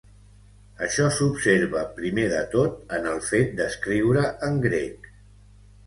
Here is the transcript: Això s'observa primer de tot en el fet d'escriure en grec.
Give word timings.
Això 0.85 1.05
s'observa 1.17 1.83
primer 1.99 2.25
de 2.33 2.41
tot 2.55 2.97
en 2.99 3.07
el 3.13 3.23
fet 3.31 3.57
d'escriure 3.63 4.29
en 4.53 4.63
grec. 4.69 5.11